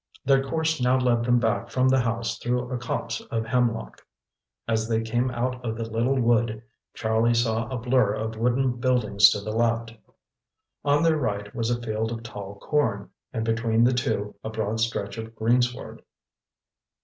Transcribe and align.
Their 0.25 0.43
course 0.43 0.81
now 0.81 0.97
led 0.97 1.23
them 1.23 1.37
back 1.37 1.69
from 1.69 1.87
the 1.87 1.99
house 1.99 2.39
through 2.39 2.71
a 2.71 2.77
copse 2.79 3.21
of 3.29 3.45
hemlock. 3.45 4.01
As 4.67 4.89
they 4.89 5.01
came 5.03 5.29
out 5.29 5.63
of 5.63 5.77
the 5.77 5.87
little 5.87 6.15
wood, 6.19 6.63
Charlie 6.95 7.35
saw 7.35 7.67
a 7.67 7.77
blur 7.77 8.15
of 8.15 8.35
wooden 8.35 8.77
buildings 8.79 9.29
to 9.29 9.41
the 9.41 9.51
left. 9.51 9.93
On 10.83 11.03
their 11.03 11.17
right 11.17 11.53
was 11.53 11.69
a 11.69 11.79
field 11.79 12.11
of 12.11 12.23
tall 12.23 12.55
corn, 12.57 13.11
and 13.31 13.45
between 13.45 13.83
the 13.83 13.93
two, 13.93 14.33
a 14.43 14.49
broad 14.49 14.79
stretch 14.79 15.19
of 15.19 15.35
greensward. 15.35 16.01